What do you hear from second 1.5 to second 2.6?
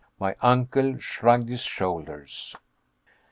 shoulders.